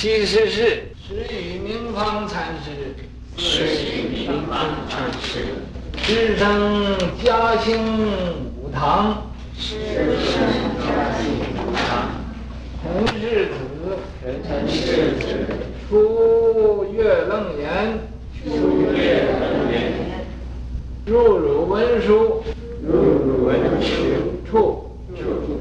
[0.00, 2.94] 其实是始于明方禅师，
[3.36, 5.56] 始于明方禅师，
[5.96, 7.74] 师承嘉兴
[8.62, 10.38] 五堂，师承
[10.86, 10.86] 嘉
[11.18, 12.14] 兴五堂，
[12.80, 13.98] 陈世子，
[14.46, 14.78] 陈世
[15.18, 15.26] 子，
[15.90, 17.98] 出阅楞严，
[18.44, 19.76] 出阅楞严，
[21.06, 22.44] 入汝文殊，
[22.86, 25.60] 入汝文殊，处，处，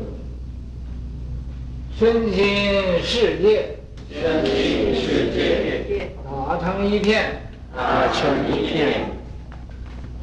[1.97, 3.73] 身心世界。
[4.09, 7.41] 身心世界打成一片，
[7.75, 9.09] 打成一片。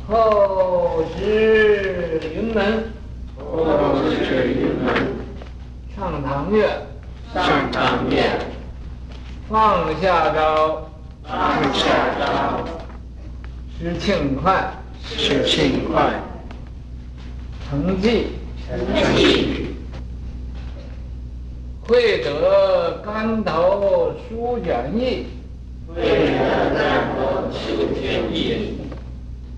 [0.06, 2.92] 后知云门，
[3.36, 4.95] 后知云门。
[5.96, 6.68] 上堂月，
[7.34, 8.22] 上堂月。
[9.48, 10.88] 放下招，
[11.24, 12.64] 放下招。
[13.76, 16.12] 施庆快，施庆快。
[17.68, 18.28] 承继，
[18.68, 18.78] 承
[19.16, 19.74] 继。
[21.88, 25.26] 会得竿头书卷义，
[25.95, 28.80] 会得竿头书卷义。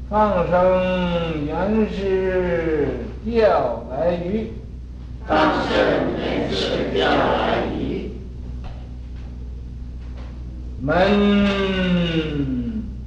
[0.09, 0.53] 放生
[1.47, 2.89] 原是
[3.25, 4.53] 钓来鱼，
[5.27, 5.75] 放生
[6.19, 8.11] 原是钓来鱼。
[10.81, 10.93] 门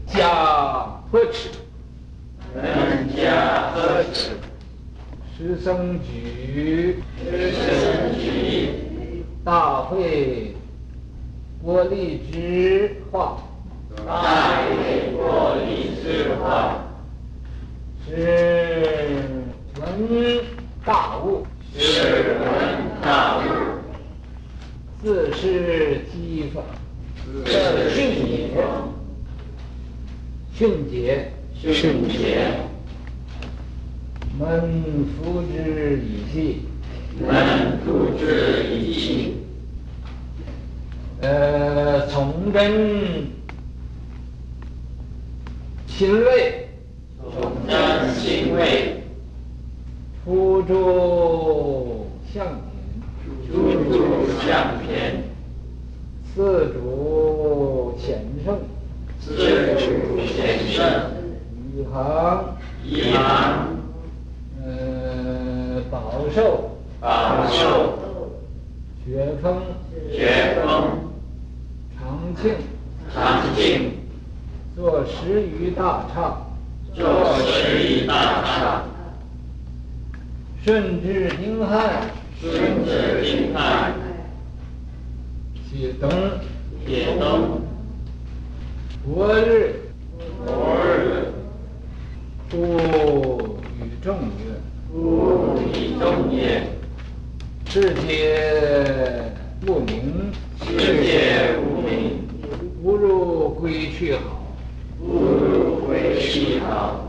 [0.08, 0.28] 家
[1.12, 1.50] 呵斥，
[2.56, 4.32] 门家呵斥。
[5.38, 8.72] 师僧举，师僧举。
[9.46, 10.56] 大会
[11.62, 13.44] 波丽之化，
[14.08, 16.86] 大会波丽之化，
[18.08, 19.22] 是
[19.78, 20.42] 闻
[20.86, 21.46] 大悟，
[21.78, 22.48] 是闻
[23.02, 23.42] 大悟，
[25.02, 26.62] 自是机法，
[27.26, 28.62] 自是机法，
[30.54, 32.52] 迅捷，迅捷，
[34.40, 34.48] 门
[35.18, 36.62] 夫之以气。
[37.20, 39.39] 门夫之以细。
[41.22, 43.28] 呃，从真
[45.86, 46.70] 心味，
[47.34, 49.04] 从真心味。
[50.24, 53.52] 初住相田，出
[53.92, 53.96] 诸
[54.46, 54.48] 相
[54.88, 55.24] 田。
[56.34, 58.58] 四主显圣，
[59.20, 60.38] 四主显
[60.70, 60.80] 圣。
[61.76, 61.98] 以行，
[62.86, 63.18] 以行。
[64.64, 66.00] 呃，保
[66.34, 66.38] 寿。
[67.02, 67.98] 保寿，
[69.06, 69.08] 觉
[69.42, 69.46] 峰，
[70.12, 70.49] 觉峰，长
[72.42, 72.56] 庆，
[73.14, 73.92] 长庆，
[74.76, 76.38] 作十余大刹，
[76.94, 78.84] 作十余大刹，
[80.64, 82.04] 顺治丁亥，
[82.40, 83.92] 顺治丁亥，
[85.70, 86.10] 解冬，
[86.88, 87.62] 解冬，
[89.06, 89.76] 国日，
[90.46, 91.34] 国日，
[92.50, 94.56] 出与众曰，
[94.94, 96.64] 出与众曰。
[97.72, 99.32] 世界
[99.64, 100.32] 不明，
[100.66, 101.54] 世界
[103.70, 104.42] 归去好，
[105.00, 107.06] 不如归去好。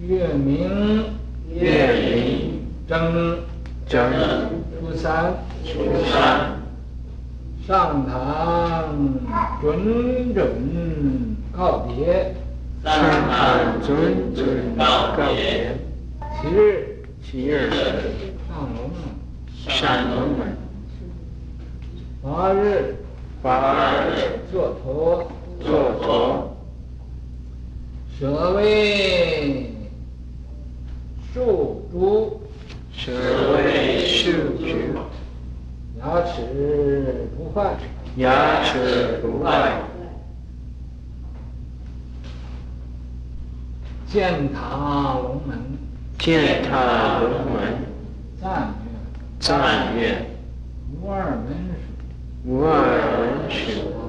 [0.00, 1.04] 月明，
[1.54, 3.40] 月明，正，
[3.86, 4.10] 正，
[4.80, 5.34] 初三，
[5.66, 6.62] 初三，
[7.66, 8.96] 上堂
[9.60, 12.34] 准准告别，
[12.82, 12.94] 上
[13.28, 15.76] 堂准准告别。
[16.40, 17.68] 其日，其日，
[18.48, 18.96] 上龙门。
[19.68, 20.56] 上龙门，
[22.22, 22.94] 八日，
[23.42, 25.30] 八日，坐陀，
[25.66, 26.56] 坐陀，
[28.18, 29.72] 舍为
[31.34, 32.40] 宿主，
[32.92, 33.10] 舍
[33.52, 34.64] 为宿主，
[35.98, 37.76] 牙齿不坏，
[38.16, 39.82] 牙齿不坏，
[44.06, 45.58] 践塔龙门，
[46.18, 47.76] 践塔龙门，
[48.40, 48.72] 赞。
[49.38, 50.30] 赞阅，
[50.90, 51.46] 无二门，
[52.46, 52.70] 无二
[53.20, 54.05] 文殊，打成一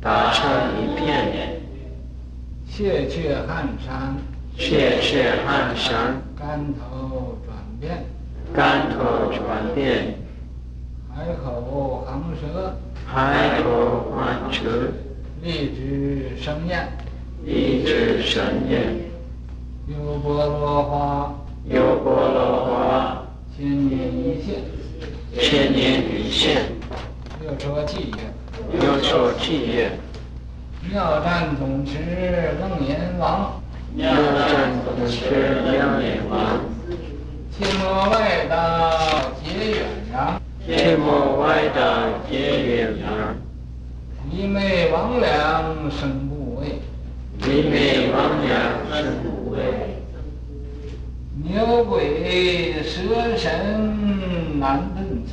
[0.00, 0.42] 片，打成
[0.80, 1.58] 一片。
[2.66, 4.16] 谢却汗山，
[4.56, 8.04] 谢却汗山，干头转变，
[8.52, 10.14] 干头转变。
[11.12, 14.92] 海口横舌，海口恒舌，
[15.42, 16.88] 力之生焰，
[17.44, 18.94] 力之生宴。
[19.88, 21.34] 优波罗花，
[21.64, 23.24] 优波罗花。
[23.56, 24.62] 千年一现，
[25.42, 26.66] 千年一现。
[27.44, 28.32] 又说偈曰：
[28.70, 29.90] 又说偈曰：
[30.90, 31.98] 妙赞总持
[32.60, 33.60] 楞严王，
[33.94, 35.24] 妙赞总持
[35.64, 36.60] 楞严王。
[37.50, 39.80] 切莫外道结远
[40.12, 41.80] 扬，切莫外道
[42.30, 43.08] 结远扬。
[44.30, 45.24] 魑魅魍魉
[45.90, 46.78] 生怖畏，
[47.40, 48.12] 魑魅魍
[48.44, 48.52] 魉
[48.94, 49.56] 生怖畏。
[51.42, 53.48] 牛鬼蛇神
[54.60, 55.32] 难遁藏，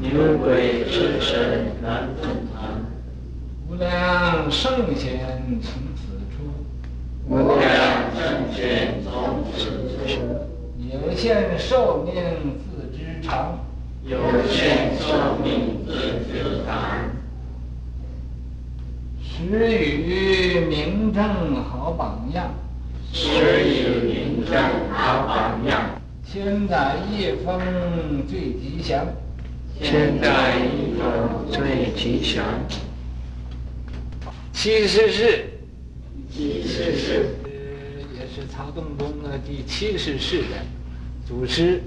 [0.00, 2.51] 牛鬼蛇神难分堂。
[2.51, 2.51] 无
[4.50, 5.20] 圣贤
[5.62, 6.42] 从此出，
[7.28, 7.70] 无量
[8.14, 9.60] 圣贤从此
[10.06, 10.20] 出。
[10.92, 12.12] 有限寿命
[12.58, 13.58] 自知长，
[14.04, 14.18] 有
[14.50, 15.92] 限寿命自
[16.30, 17.10] 知长。
[19.22, 21.22] 时与明正
[21.64, 22.50] 好榜样，
[23.12, 23.28] 时
[23.64, 24.54] 与明正
[24.92, 26.00] 好榜样。
[26.24, 27.58] 千载一封
[28.28, 29.06] 最吉祥，
[29.80, 32.44] 千载一封最吉祥。
[34.62, 35.44] 七十士，
[36.30, 37.50] 七十士，呃，
[38.16, 40.56] 也是曹洞宗的第七十世的
[41.26, 41.82] 祖师，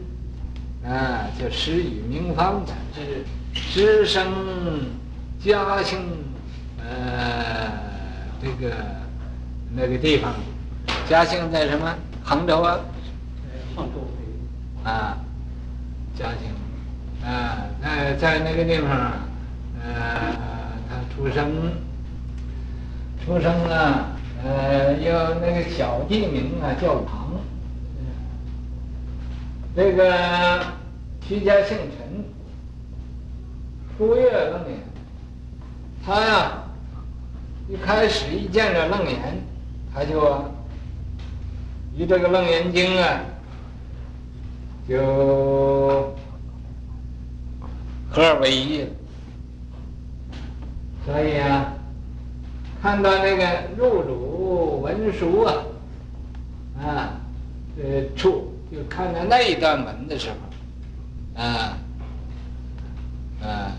[0.83, 3.23] 啊，叫时与明方的，是
[3.57, 4.27] 师生
[5.39, 5.99] 嘉兴，
[6.77, 7.71] 呃，
[8.41, 8.75] 这个
[9.73, 10.35] 那个地方，
[11.07, 11.95] 嘉兴在什么？
[12.25, 12.77] 杭州啊？
[13.73, 14.01] 杭州。
[14.83, 15.17] 啊，
[16.13, 19.13] 嘉兴，啊，在在那个地方，
[19.81, 20.35] 呃，
[20.89, 21.71] 他出生，
[23.23, 27.31] 出生啊，呃，有那个小地名啊，叫王，
[29.75, 30.59] 这个
[31.27, 32.25] 徐家姓陈，
[33.95, 34.79] 初月楞严，
[36.03, 36.63] 他呀，
[37.69, 39.41] 一开始一见着楞严，
[39.93, 40.43] 他就，
[41.95, 43.21] 与这个楞严经啊。
[44.87, 46.15] 就
[48.11, 48.87] 合二为一了，
[51.03, 51.73] 所以啊，
[52.85, 53.43] 看到那个
[53.75, 55.55] 入主文殊啊，
[56.79, 57.19] 啊，
[57.81, 57.83] 呃
[58.15, 61.79] 处就看到那一段文的时候，啊，
[63.41, 63.71] 啊，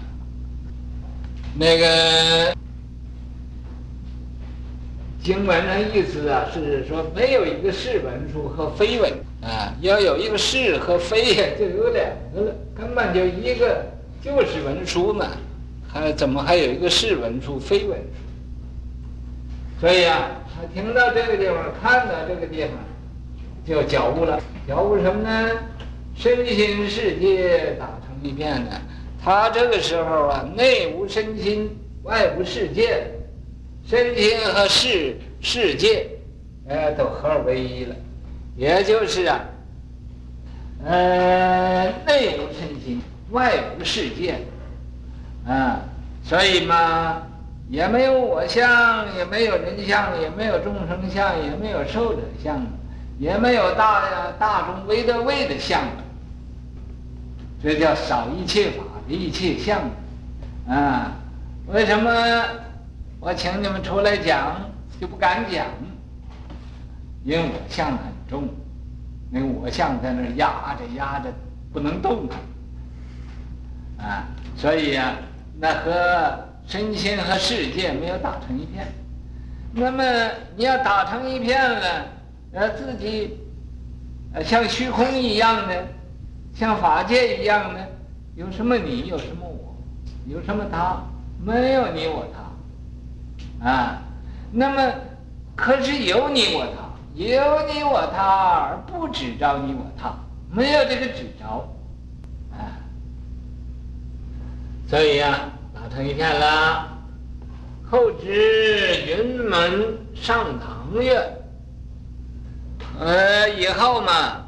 [1.54, 2.52] 那个。
[5.22, 13.86] 经文的意思啊，是说没有一个是文殊和非文啊，要有一个是和非呀， 就有两个了，根本就一个
[14.20, 15.28] 就是文殊嘛，
[15.86, 18.25] 还怎么还有一个是文殊非文殊？
[19.80, 22.70] 所以啊，他听到这个地方，看到这个地方，
[23.66, 25.50] 就觉悟了，觉悟什么呢？
[26.14, 28.80] 身心世界打成一片了。
[29.22, 33.10] 他这个时候啊，内无身心，外无世界。
[33.88, 36.08] 身心和世世界，
[36.66, 37.94] 呃，都合二为一了，
[38.56, 39.44] 也就是啊，
[40.84, 43.00] 呃，内无身心，
[43.30, 44.34] 外无世界，
[45.46, 45.82] 啊，
[46.24, 47.22] 所以嘛，
[47.68, 52.60] 也没有我相，也没有人相，也没有众生相，也没有寿者相，
[53.18, 55.82] 也没有大呀大众唯德位的相，
[57.62, 59.80] 这叫少一切法的一切相，
[60.68, 61.12] 啊，
[61.66, 62.10] 为什么？
[63.18, 64.60] 我请你们出来讲，
[65.00, 65.66] 就不敢讲，
[67.24, 67.98] 因为我相很
[68.28, 68.48] 重，
[69.30, 71.32] 那个我相在那儿压着压着，
[71.72, 72.28] 不能动
[73.98, 74.24] 啊，啊，
[74.56, 75.16] 所以呀、啊，
[75.58, 78.86] 那和身心和世界没有打成一片。
[79.72, 80.02] 那么
[80.56, 82.06] 你要打成一片了，
[82.52, 83.38] 呃，自己，
[84.32, 85.86] 呃，像虚空一样的，
[86.54, 87.88] 像法界一样的，
[88.34, 89.76] 有什么你，有什么我，
[90.26, 91.02] 有什么他？
[91.44, 93.68] 没有你我他。
[93.68, 94.02] 啊，
[94.50, 94.92] 那么
[95.54, 100.14] 可是有你我他，有你我他而不只着你我他，
[100.50, 101.68] 没有这个只着，
[102.52, 102.80] 啊，
[104.88, 105.52] 所以呀、啊，
[105.88, 106.88] 成一片了。
[107.90, 111.20] 后知云门上堂月，
[112.98, 114.44] 呃，以后嘛，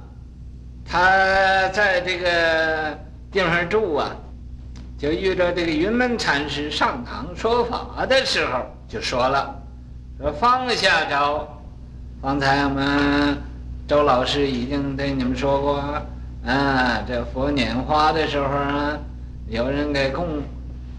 [0.85, 2.99] 他在这个
[3.31, 4.11] 地方住啊，
[4.99, 8.67] 就遇到这个云门禅师上堂说法的时候。
[8.89, 9.55] 就说了，
[10.19, 11.47] 说放下招。
[12.23, 13.37] 方才我们
[13.87, 15.75] 周老师已经对你们说过，
[16.47, 18.99] 啊，这佛拈花的时候啊，
[19.47, 20.43] 有人给供，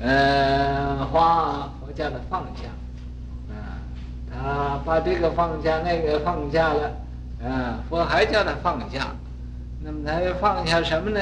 [0.01, 2.69] 呃，花，佛叫他放下，
[3.53, 3.79] 啊，
[4.31, 6.91] 他把这个放下，那个放下了，
[7.43, 9.13] 啊，佛还叫他放下，
[9.83, 11.19] 那么他又放下什么呢？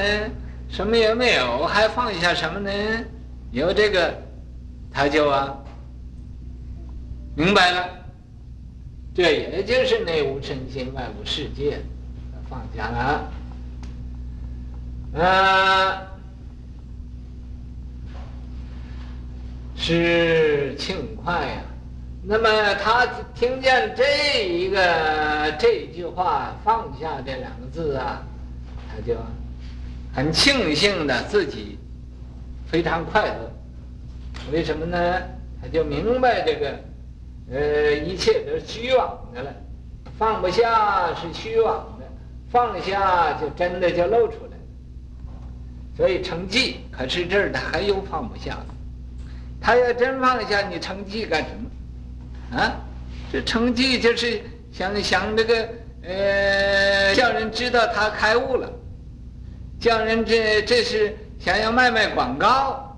[0.68, 2.70] 什么也没有，还放下什么呢？
[3.50, 4.14] 有这个，
[4.92, 5.56] 他就啊。
[7.34, 7.88] 明白了，
[9.14, 11.80] 这也就是内无身心，外无世界，
[12.50, 13.30] 放下了。
[15.22, 16.02] 啊，
[19.78, 21.62] 是轻快呀。
[22.22, 28.20] 那么他听见这一个这句话“放下”这两个字啊，
[28.90, 29.16] 他就
[30.14, 31.78] 很庆幸的自己
[32.66, 33.50] 非常快乐。
[34.52, 35.22] 为什么呢？
[35.62, 36.74] 他就明白这个。
[37.50, 39.50] 呃，一切都是虚妄的了，
[40.18, 42.04] 放不下是虚妄的，
[42.50, 44.62] 放下就真的就露出来了。
[45.96, 46.80] 所以成绩。
[46.90, 48.58] 可是这儿他还有放不下，
[49.60, 52.58] 他要真放下，你成绩干什么？
[52.58, 52.72] 啊，
[53.32, 54.40] 这成绩就是
[54.72, 55.68] 想想这个
[56.02, 58.70] 呃，叫人知道他开悟了，
[59.80, 62.96] 叫人这这是想要卖卖广告，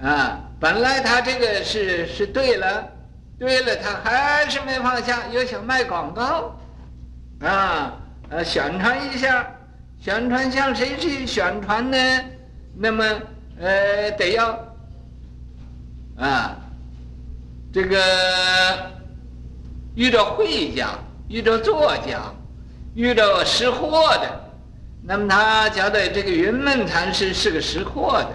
[0.00, 2.92] 啊，本来他这个是是对了。
[3.40, 6.58] 对了，他还是没放下，又想卖广告，
[7.38, 7.96] 啊，
[8.30, 9.48] 呃，宣传一下，
[10.00, 11.96] 宣传向谁去宣传呢？
[12.74, 13.04] 那么，
[13.60, 14.58] 呃，得要，
[16.18, 16.56] 啊，
[17.72, 17.98] 这个
[19.94, 20.90] 遇到会家，
[21.28, 22.20] 遇到作家，
[22.94, 24.40] 遇到识货的，
[25.02, 28.28] 那么他觉得这个云门禅师是个识货的，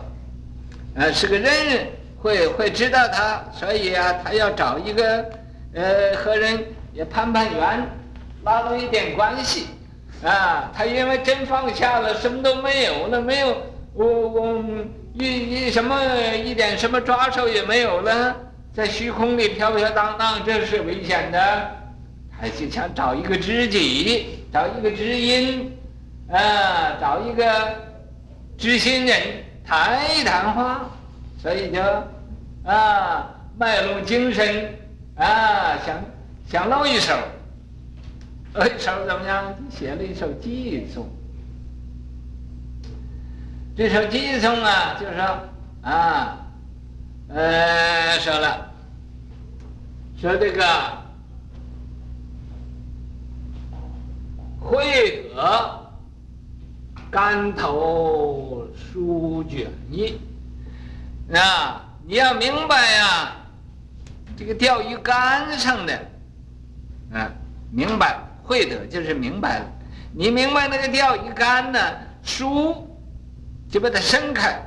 [0.96, 1.88] 呃，是个人。
[2.24, 5.30] 会会知道他，所以啊，他要找一个，
[5.74, 6.58] 呃，和人
[6.94, 7.86] 也攀攀缘，
[8.46, 9.68] 拉拢一点关系，
[10.24, 13.58] 啊，他因为真放下了，什么都没有了，没有
[13.96, 14.64] 我我
[15.14, 15.96] 一一什么
[16.44, 18.36] 一点什么抓手也没有了，
[18.74, 21.72] 在虚空里飘飘荡荡，这是危险的。
[22.42, 25.72] 他就想找一个知己，找一个知音，
[26.28, 27.46] 啊，找一个
[28.58, 29.18] 知心人
[29.64, 30.90] 谈一谈话。
[31.42, 31.80] 所以就，
[32.66, 34.74] 啊，卖弄精神，
[35.16, 36.02] 啊，想
[36.50, 37.14] 想露一手，
[38.56, 39.54] 露一手怎么样？
[39.70, 41.08] 写了一首偈颂。
[43.76, 45.40] 这首偈颂啊，就是说，
[45.82, 46.38] 啊，
[47.28, 48.72] 呃，说了，
[50.16, 50.64] 说这个，
[54.60, 55.90] 会得
[57.10, 60.20] 竿头书卷意。
[61.34, 63.32] 啊，你要明白呀、
[64.38, 66.00] 这个钓鱼竿上的，
[67.12, 67.28] 啊，
[67.72, 69.66] 明白会得就是明白了。
[70.12, 71.80] 你明白那个钓鱼竿呢？
[72.22, 72.88] 书
[73.74, 74.64] 就把它伸开，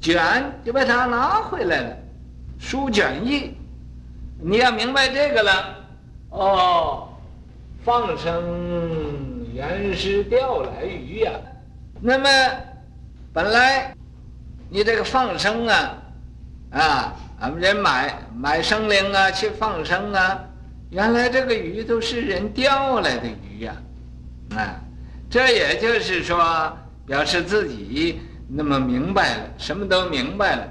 [0.00, 1.96] 卷就把它拿回来了。
[2.58, 3.54] 书卷意，
[4.42, 5.76] 你要明白这个了。
[6.30, 7.08] 哦，
[7.84, 11.30] 放生原是钓来鱼呀、
[12.00, 12.28] 那么
[13.32, 13.94] 本来。
[14.70, 16.02] 你这个放生啊，
[16.72, 20.44] 啊，俺们人买买生灵啊，去放生啊，
[20.90, 23.72] 原来这个鱼都是人钓来的鱼呀，
[24.56, 24.74] 啊，
[25.30, 30.68] 这也就是说表示自己那么明白了，什么都明白了。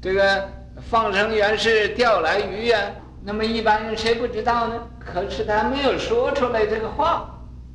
[0.00, 0.48] 这个
[0.90, 2.78] 放生原是钓来鱼呀，
[3.24, 4.74] 那么一般人谁不知道呢？
[4.98, 7.28] 可是他没有说出来这个话，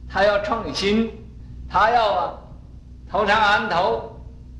[0.07, 1.11] 他要创新，
[1.67, 2.33] 他要啊，
[3.09, 4.15] 头上安头。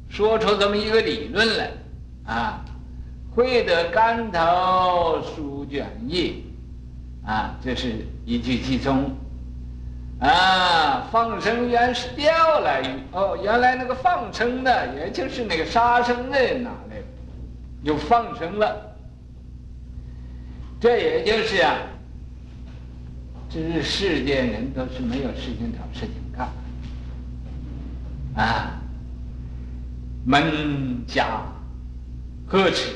[0.10, 1.72] 说出这么一个理论来，
[2.26, 2.66] 啊，
[3.30, 6.46] 会得竿头书卷意，
[7.24, 7.94] 啊，这是
[8.26, 9.16] 一句偈中，
[10.20, 16.98] 啊，放生原是钓来鱼，哦，原来那个放生的，也就是那个杀生的人拿来
[17.84, 18.96] 就，放生了，
[20.80, 21.78] 这也就是啊，
[23.50, 26.48] 这是世间人都是没有事情找事情干，
[28.36, 28.76] 啊。
[30.26, 31.42] 门家
[32.46, 32.94] 呵斥，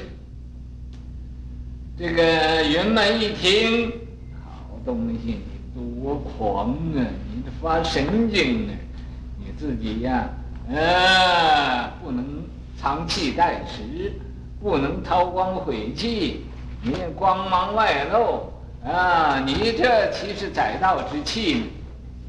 [1.97, 3.89] 这个云门一听，
[4.43, 5.39] 好东西，
[5.73, 7.01] 多狂啊！
[7.33, 8.73] 你这发神经呢？
[9.39, 10.29] 你自己呀，
[10.69, 12.43] 啊，不能
[12.77, 14.13] 藏气待时，
[14.61, 16.45] 不能韬光晦气，
[16.81, 18.53] 你光芒外露
[18.85, 19.39] 啊！
[19.45, 21.65] 你这岂是载道之气呢？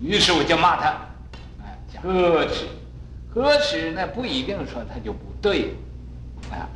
[0.01, 0.97] 于是我就骂他，
[1.63, 2.67] 哎，呵斥。
[3.35, 5.75] 呵斥呢，不一定说他就不对，
[6.51, 6.71] 啊，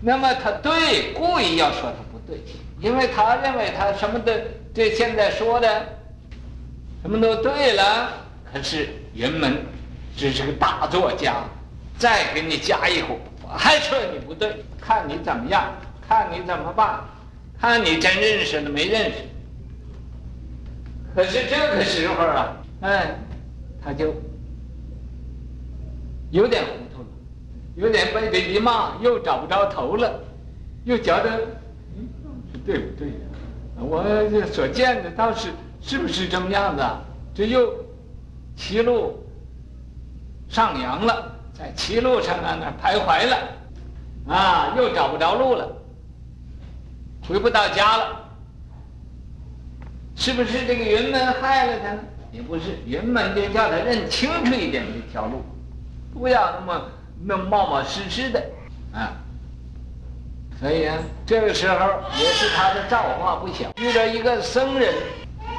[0.00, 2.40] 那么他对，故意要说他不对，
[2.80, 4.32] 因为他认为他什么都
[4.78, 5.84] 这现在说的
[7.02, 8.12] 什么都对了，
[8.52, 9.56] 可是云门
[10.16, 11.42] 只是个大作家，
[11.98, 15.74] 再给你加一壶，还说你不对，看你怎么样，
[16.06, 17.00] 看你怎么办，
[17.60, 19.14] 看你真认识了没认识。
[21.12, 23.18] 可是这个时候啊，哎，
[23.84, 24.14] 他就。
[26.30, 27.08] 有点糊涂了，
[27.74, 30.20] 有点被这一骂，又找不着头了，
[30.84, 31.30] 又觉得，
[31.96, 32.06] 嗯，
[32.52, 33.14] 是对不对呀？
[33.80, 34.04] 我
[34.52, 36.82] 所见的倒是是不是这么样子？
[37.34, 37.72] 这又
[38.56, 39.24] 歧路
[40.48, 45.70] 上扬了，在歧路上啊那徘徊了，啊，又找不着路了，
[47.28, 48.28] 回不到家了。
[50.16, 51.96] 是不是这个云门害了他？
[52.32, 55.42] 也不是，云门就叫他认清楚一点这条路。
[56.12, 56.82] 不要那么
[57.24, 58.44] 那么冒冒失失的，
[58.92, 59.12] 啊！
[60.60, 61.76] 所以啊，这个时候
[62.18, 63.70] 也是他的造化不小。
[63.76, 64.92] 遇到一个僧人，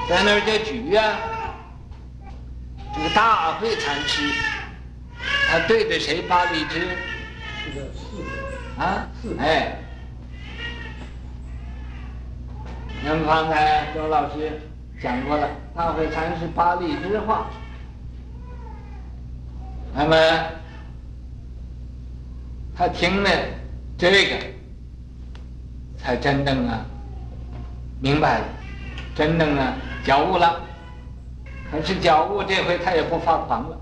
[0.09, 1.17] 在那儿就举啊，
[2.93, 4.29] 这个大慧禅师，
[5.49, 6.81] 他对着谁发荔枝？
[7.63, 9.07] 是的，是啊？
[9.21, 9.79] 是，哎，
[13.05, 14.59] 那么刚才周老师
[15.01, 17.49] 讲过了，大会禅师发荔枝话，
[19.95, 20.15] 那么
[22.75, 23.29] 他听了
[23.97, 24.35] 这个，
[26.01, 26.85] 才真正啊
[28.01, 28.45] 明白了，
[29.15, 30.61] 真正啊觉悟了。
[31.71, 33.77] 可是觉悟这回他也不发狂了，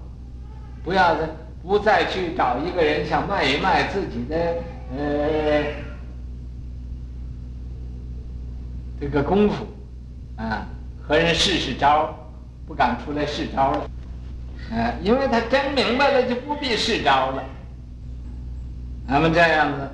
[0.84, 1.28] 不要再。
[1.64, 4.38] 不再去找一个人想卖一卖自己的
[4.96, 5.66] 呃
[9.02, 9.68] 这个功夫
[10.38, 10.66] 啊，
[11.06, 12.16] 和人试试招，
[12.66, 13.90] 不敢出来试招了，
[14.72, 17.44] 啊，因为他真明白了，就不必试招了。
[19.06, 19.90] 那么这样子，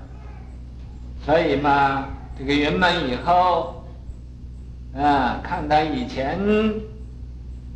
[1.26, 2.06] 所以嘛，
[2.38, 3.84] 这个圆满以后
[4.96, 6.38] 啊，看他以前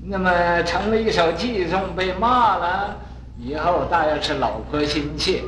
[0.03, 2.97] 那么成了一首寄送被骂了。
[3.39, 5.43] 以后大约是老婆心切，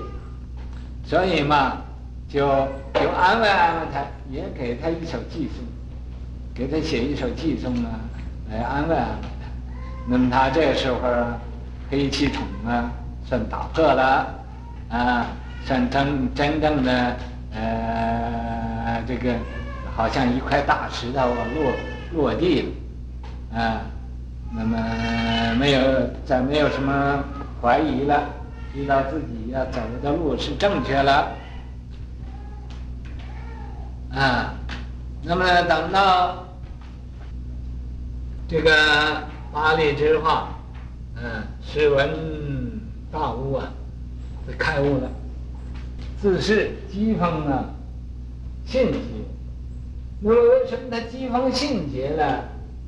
[1.03, 1.77] 所以嘛，
[2.29, 2.41] 就
[2.94, 5.65] 就安慰安慰他，也给他一首寄送，
[6.53, 8.00] 给他写一首寄送啊，
[8.51, 9.48] 来安慰安慰他。
[10.08, 11.00] 那么他这个时候
[11.89, 12.91] 黑气筒啊，
[13.25, 14.36] 算打破了，
[14.89, 15.25] 啊，
[15.65, 17.18] 算真真正的
[17.53, 19.36] 呃这个，
[19.96, 21.74] 好像一块大石头啊落
[22.13, 22.62] 落地
[23.51, 23.82] 了，啊，
[24.53, 25.82] 那么没有
[26.25, 27.24] 再没有什么。
[27.62, 28.24] 怀疑了，
[28.74, 31.27] 知道自己要走的路是正确了，
[34.13, 34.53] 啊，
[35.22, 36.46] 那么等到
[38.48, 38.72] 这个
[39.51, 40.58] 发荔枝话，
[41.18, 42.10] 嗯，识闻
[43.12, 43.68] 大悟啊，
[44.58, 45.10] 开悟了，
[46.22, 47.66] 自是机锋啊，
[48.66, 49.00] 信节。
[50.22, 52.44] 那么为什么他机锋信节呢？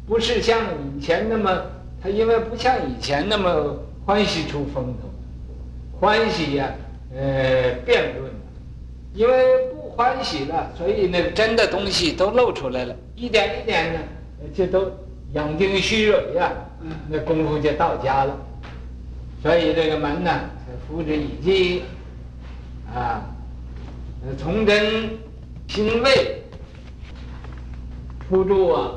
[0.07, 0.59] 不是像
[0.97, 1.61] 以前那么，
[2.01, 3.77] 他因为不像以前那么。
[4.03, 5.07] 欢喜出风头，
[5.99, 8.31] 欢喜呀、啊，呃，辩论，
[9.13, 13.99] 因为不欢喜了，所以那个真的东西都露出来了，一点一点的，
[14.55, 14.91] 就都
[15.33, 16.51] 养精蓄锐呀，
[17.07, 18.35] 那功夫就到家了，
[19.43, 20.31] 所以这个门呢，
[20.87, 21.83] 扶之以继，
[22.93, 23.21] 啊，
[24.37, 25.19] 崇真
[25.67, 26.43] 心位，
[28.27, 28.91] 出住啊，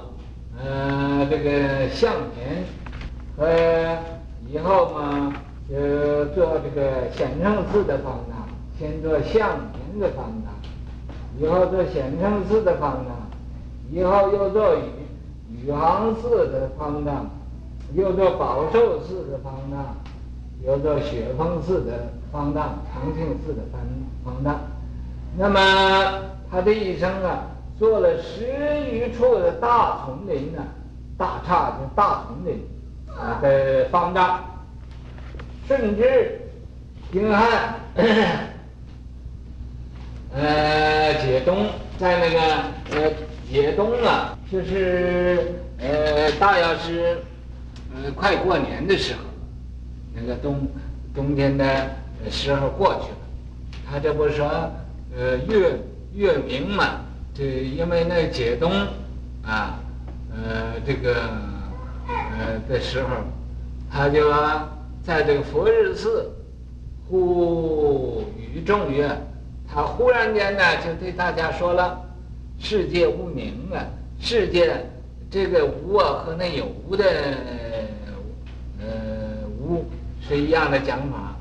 [0.63, 2.65] 呃，这个相田
[3.37, 4.15] 和。
[4.47, 5.33] 以后嘛，
[5.73, 8.47] 呃做这个显圣寺的方丈，
[8.79, 10.53] 先做相田的方丈，
[11.41, 13.17] 以后做显圣寺的方丈，
[13.91, 17.27] 以后又做宇宇航寺的方丈，
[17.95, 19.97] 又做宝寿寺的方丈，
[20.67, 23.81] 有做雪峰寺的方丈，长庆寺的方
[24.25, 24.61] 方丈。
[25.37, 27.47] 那么他这一生啊，
[27.79, 28.47] 做了十
[28.91, 30.63] 余处的大丛林呢，
[31.19, 32.63] 大刹就大丛林。
[33.17, 34.45] 啊的方丈，
[35.69, 36.41] 甚至、
[37.13, 37.77] 丁汉，
[40.35, 42.41] 呃，解东，在那个
[42.91, 43.13] 呃
[43.49, 47.19] 解东啊，就是呃大约是
[47.95, 49.21] 呃快过年的时候，
[50.15, 50.67] 那个冬
[51.15, 51.91] 冬天的
[52.31, 53.17] 时候过去了，
[53.91, 54.47] 他这不是说
[55.17, 55.79] 呃月
[56.15, 57.01] 月明嘛，
[57.35, 58.71] 这因为那解东
[59.43, 59.79] 啊，
[60.33, 61.31] 呃这个。
[62.07, 63.09] 呃的时候，
[63.91, 64.31] 他就
[65.03, 66.31] 在这个佛日寺
[67.09, 69.09] 呼吁众月，
[69.67, 71.99] 他忽然间呢就对大家说了
[72.61, 73.87] ：“世界无明啊，
[74.21, 74.85] 世界
[75.31, 77.07] 这个无啊和那有无的
[78.83, 78.87] 呃
[79.59, 79.83] 无
[80.29, 81.35] 是一样的讲法，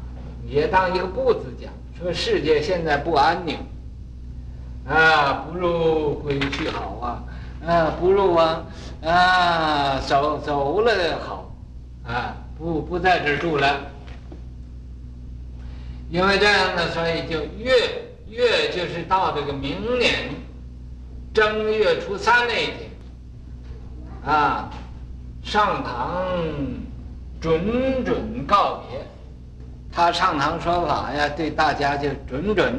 [0.48, 3.58] 也当一个不字讲，说世界现在不安宁
[4.88, 7.24] 啊，不如回去好啊。”
[7.66, 8.66] 啊，不如啊，
[9.02, 11.56] 啊，走走了好，
[12.06, 13.80] 啊，不不在这住了，
[16.10, 17.72] 因为这样呢，所以就月
[18.28, 20.32] 月就是到这个明年
[21.34, 22.92] 正月初三那一天，
[24.26, 24.70] 啊，
[25.42, 26.26] 上堂
[27.44, 28.98] 准准告别，
[29.92, 32.74] 他上堂说法呀，对大家就准准，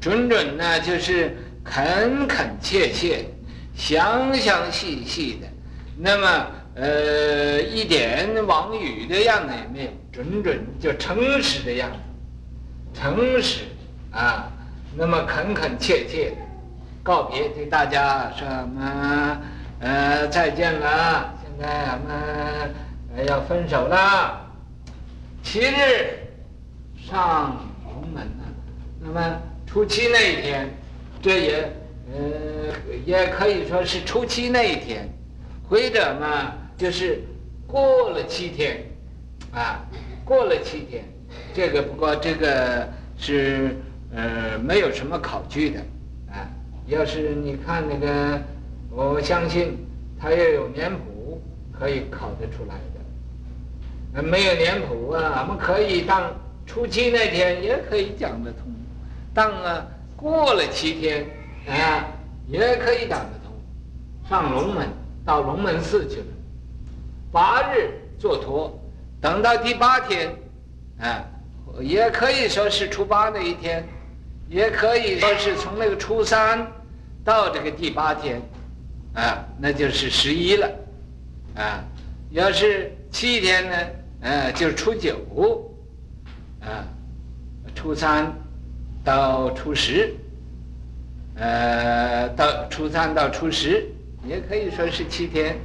[0.00, 3.26] 准准呢就是恳恳切切。
[3.74, 5.46] 详详细细的，
[5.98, 13.64] 那么呃一点妄语的样子也没有，准准就诚实的样子，诚实
[14.12, 14.50] 啊，
[14.96, 16.36] 那么恳恳切切的。
[17.02, 19.38] 告别，对大家说什么
[19.80, 22.74] 呃再见了，现在俺们
[23.24, 24.40] 要分手了。
[25.42, 26.26] 七日
[26.96, 28.44] 上龙门呢，
[29.00, 30.68] 那么初七那一天，
[31.22, 31.72] 这也。
[32.08, 32.72] 呃，
[33.04, 35.08] 也可以说是初七那一天，
[35.68, 37.20] 或者嘛，就是
[37.66, 38.84] 过了七天，
[39.50, 39.84] 啊，
[40.24, 41.04] 过了七天，
[41.52, 43.74] 这个不过这个是
[44.14, 45.80] 呃没有什么考据的，
[46.30, 46.46] 啊，
[46.86, 48.40] 要是你看那个，
[48.88, 49.76] 我相信
[50.16, 51.42] 他要有年谱
[51.76, 52.95] 可以考得出来的。
[54.22, 56.32] 没有年谱啊，我们可以当
[56.66, 58.62] 初七那天也可以讲得通，
[59.34, 61.26] 当啊过了七天
[61.68, 62.06] 啊
[62.48, 63.52] 也可以讲得通。
[64.28, 64.88] 上龙门
[65.24, 66.26] 到龙门寺去了，
[67.30, 68.76] 八日坐脱，
[69.20, 70.34] 等到第八天，
[70.98, 71.24] 啊，
[71.80, 73.86] 也可以说是初八那一天，
[74.48, 76.66] 也可以说是从那个初三
[77.24, 78.40] 到这个第八天，
[79.14, 80.70] 啊，那就是十一了，
[81.54, 81.84] 啊，
[82.30, 83.76] 要是七天呢，
[84.20, 85.16] 呃，就是初九，
[86.60, 86.84] 啊，
[87.74, 88.32] 初三
[89.04, 90.14] 到初十，
[91.36, 93.86] 呃，到初三到初十。
[94.26, 95.56] 也可以说是七天，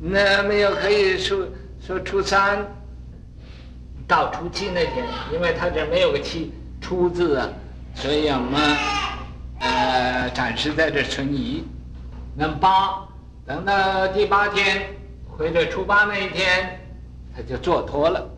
[0.00, 1.46] 那么又可以说
[1.78, 2.66] 说初三
[4.08, 7.46] 到初七那天，因为他这没有个七初字啊，
[7.94, 8.58] 所以我们
[9.58, 11.62] 呃暂时在这存疑。
[12.34, 13.06] 那么八
[13.44, 14.94] 等到第八天
[15.28, 16.85] 或者初八那一天，
[17.36, 18.30] 他就坐脱了。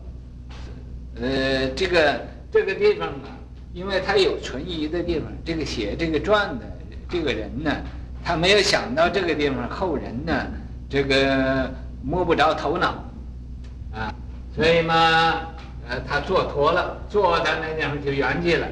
[1.21, 3.31] 呃，这个这个地方啊，
[3.73, 6.65] 因为他有存疑的地方，这个写这个传的
[7.09, 7.71] 这个人呢。
[8.21, 10.33] 他没有想到这个地方，后人呢，
[10.89, 11.71] 这个
[12.03, 13.01] 摸不着头脑，
[13.93, 14.13] 啊，
[14.53, 15.47] 所以嘛，
[15.87, 18.67] 呃，他坐脱了，坐在那地方就圆寂了。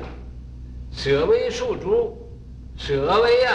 [0.92, 2.18] 舍微数诸，
[2.76, 3.54] 舍微啊，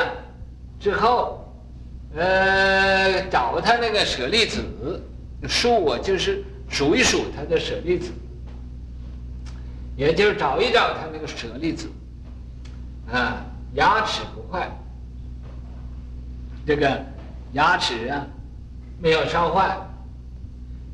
[0.80, 1.46] 之后，
[2.16, 4.64] 呃，找他那个舍利子，
[5.46, 8.10] 树啊，就是数一数他的舍利子，
[9.94, 11.86] 也就是找一找他那个舍利子，
[13.12, 14.68] 啊，牙齿不坏。
[16.64, 17.04] 这个
[17.52, 18.26] 牙齿啊，
[19.00, 19.76] 没有烧坏。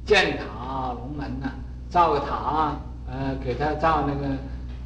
[0.05, 1.53] 建塔龙门呐、
[1.91, 2.75] 造个塔，
[3.07, 4.27] 呃，给他造那个，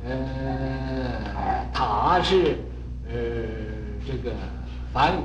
[0.05, 2.59] 呃，塔是，
[3.09, 3.15] 呃，
[4.05, 4.35] 这个
[4.93, 5.21] 梵语，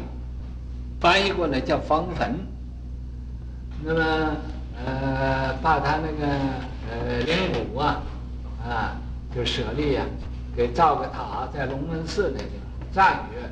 [1.00, 2.36] 翻译过来叫方坟。
[3.84, 4.36] 那么，
[4.86, 6.34] 呃，把他那个，
[6.92, 8.02] 呃，灵骨啊，
[8.64, 8.96] 啊，
[9.36, 10.04] 就舍利呀，
[10.56, 12.50] 给造个塔，在龙门寺那个
[12.94, 13.50] 赞曰。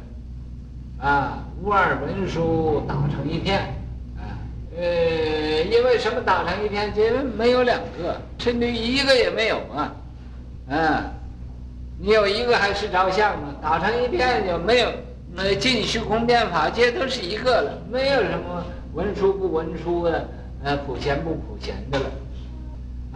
[0.98, 3.60] 啊，无二文书打成一片，
[4.18, 4.40] 啊，
[4.78, 4.84] 呃，
[5.64, 6.94] 因为什么打成一片？
[6.96, 9.94] 因为没有两个，甚至一个也没有啊，
[10.70, 11.04] 啊，
[12.00, 13.54] 你有一个还是照相吗？
[13.62, 14.90] 打成一片就没有，
[15.34, 20.26] 那尽虚空变法界都是一个了，没有什么文殊不文殊的，
[20.66, 22.06] 呃，普贤不普贤的了，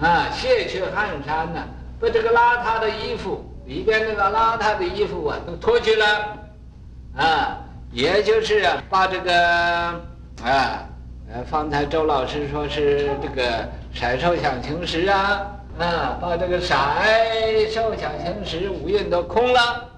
[0.07, 1.63] 啊，卸去汗衫呐，
[1.99, 6.37] 把这个邋遢的衣服里边那个邋遢的衣服啊都脱去了，
[7.17, 7.57] 啊。
[7.91, 9.33] 也就是啊，把这个
[10.43, 10.87] 啊，
[11.33, 15.47] 呃，方才周老师说是这个色受想行识啊，
[15.79, 16.75] 啊，把这个色
[17.71, 19.89] 受想行识五蕴都空了，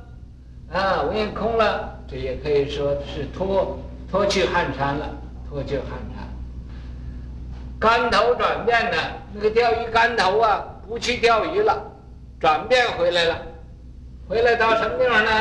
[0.72, 3.78] 啊，五蕴空了，这也可以说是脱
[4.10, 5.10] 脱去汗衫了，
[5.50, 6.31] 脱去汗衫。
[7.82, 8.98] 竿头转变呢，
[9.34, 11.76] 那个钓鱼竿头啊，不去钓鱼了，
[12.40, 13.36] 转变回来了，
[14.30, 15.32] 回来到什么地方呢？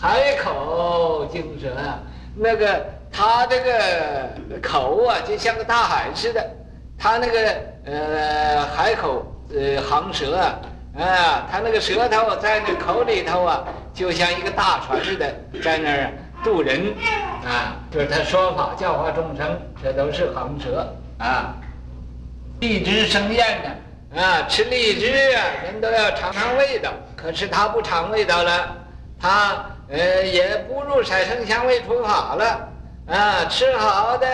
[0.00, 1.98] 海口精蛇啊，
[2.36, 6.50] 那个它这个口啊，就像个大海似的。
[6.96, 7.52] 它那个
[7.84, 10.60] 呃海口呃航蛇啊，
[10.96, 15.26] 啊，它那个舌头在那口里头啊，就像一个大船似的，
[15.64, 16.94] 在那儿渡人
[17.44, 17.76] 啊。
[17.90, 21.54] 就是他说法教化众生，这都是航蛇啊。
[22.60, 28.76] 荔枝生厌的啊，吃荔枝啊，人都要尝尝味道，可是他不尝味道了，
[29.20, 29.66] 他。
[29.88, 32.68] 呃，也不入色声香味触法了，
[33.06, 34.26] 啊，吃好的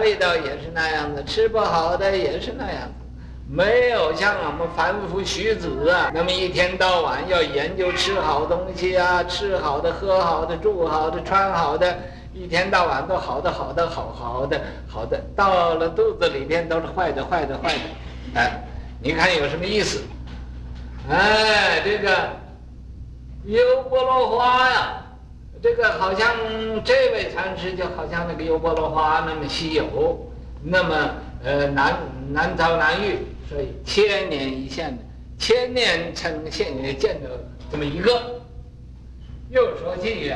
[0.00, 3.03] 味道也是那样的，吃不好的也是那样的，
[3.48, 11.96] 没有像我们凡夫俗子啊，那么一天到晚要研究吃好东西啊，吃好的，喝好的，住好的，穿好的，
[12.32, 17.80] 一天到晚都好的，好的，好好的，好的，到了肚子里边都是坏的，坏的，坏的，
[18.34, 18.64] 哎，
[19.00, 20.02] 你看有什么意思？
[21.10, 22.10] 哎，这个。
[23.46, 25.02] 优波罗花呀，
[25.62, 26.34] 这个好像
[26.82, 29.84] 这位禅师就好像那个优波罗花那么稀有，
[30.62, 30.96] 那么
[31.44, 31.94] 呃难
[32.30, 35.02] 难遭难遇，所以千年一现的，
[35.38, 37.28] 千年成现也见着
[37.70, 38.10] 这么一个。
[39.50, 40.32] 又说偈语，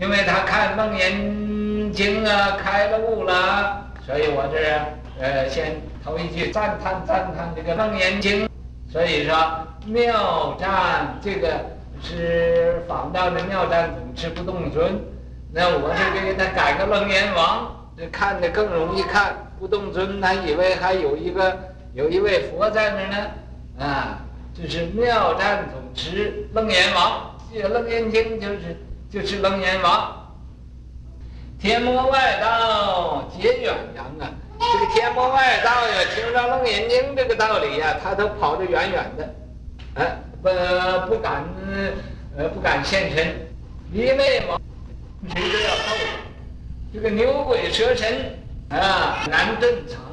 [0.00, 8.48] 因为他看楞严经啊，开了悟了，所以我这呃先头一句赞叹赞叹这个楞严经，
[8.90, 11.48] 所以说妙赞这个。
[12.04, 15.00] 是仿照的妙赞总持不动尊，
[15.52, 19.36] 那我这个给他改个楞严王，这看着更容易看。
[19.60, 21.56] 不动尊，他以为还有一个
[21.94, 24.18] 有一位佛在那儿呢，啊，
[24.54, 28.76] 就是妙赞总持楞严王，这楞严经就是
[29.10, 30.18] 就是楞严王。
[31.60, 40.48] 天魔外道结远扬啊，这个天魔外道呀，听到楞严经这个道理呀，他都跑得远远的，啊，不
[41.10, 41.44] 不敢
[42.38, 43.36] 呃不敢现身，
[43.92, 44.58] 因为嘛，
[45.28, 45.94] 谁都要透
[46.94, 48.38] 这个牛鬼蛇神
[48.70, 50.11] 啊难遁藏。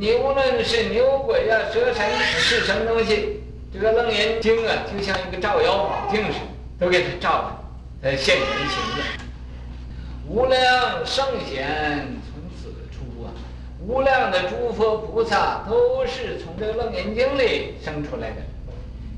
[0.00, 7.60] 你无论是牛鬼呀、蛇神是什么东西，这个楞严经啊，就像一个照妖宝镜似的，都给他照
[8.02, 9.04] 着，呃，现原形了。
[10.26, 13.28] 无量圣贤从此出啊，
[13.86, 18.36] 无量的诸佛菩萨都是从这个楞严经里生出来的。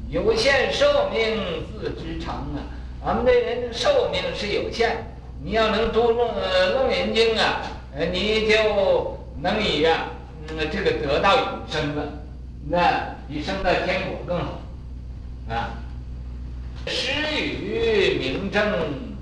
[0.08, 2.58] 有限寿命自知长啊，
[3.06, 4.96] 俺们这人寿命是有限，
[5.44, 6.28] 你要能读楞
[6.74, 7.62] 楞严经啊，
[8.10, 10.08] 你就能以啊。
[10.48, 12.12] 那么这个得到永生了，
[12.68, 14.60] 那比升到天国更好，
[15.48, 15.70] 啊！
[16.86, 18.62] 施与明正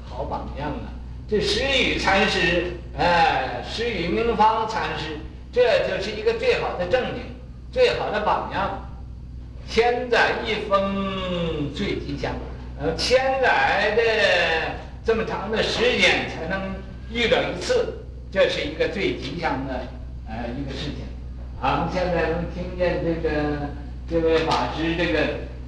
[0.09, 0.89] 好榜样啊！
[1.29, 5.19] 这施与禅师，哎，施与明方禅师，
[5.53, 7.23] 这就是一个最好的证明，
[7.71, 8.87] 最好的榜样。
[9.69, 12.33] 千载一逢最吉祥，
[12.81, 14.03] 呃，千载的
[15.05, 16.75] 这么长的时间才能
[17.13, 17.99] 遇到一次，
[18.33, 19.87] 这是一个最吉祥的
[20.27, 21.10] 呃一个事情。
[21.63, 23.69] 俺们现在能听见这个
[24.09, 25.21] 这位法师这个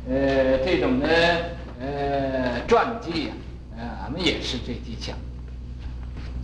[0.08, 1.06] 呃这种的
[1.78, 3.36] 呃传记啊，
[3.76, 5.14] 呃，俺们也是最吉祥。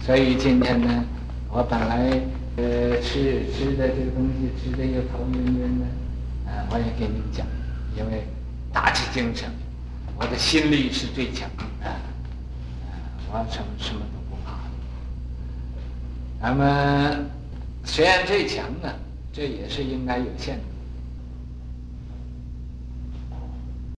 [0.05, 1.03] 所以今天呢，
[1.51, 2.21] 我本来
[2.59, 5.87] 呃吃吃的这个东西吃的又头晕晕的，
[6.47, 7.47] 呃，我也给你们讲，
[7.97, 8.25] 因为
[8.71, 9.49] 打起精神，
[10.19, 11.49] 我的心力是最强
[11.83, 11.97] 啊，
[12.85, 12.93] 呃，
[13.33, 14.59] 我什么什么都不怕。
[16.39, 17.31] 咱们
[17.83, 18.93] 虽然最强啊。
[19.39, 20.78] 这也是应该有限的。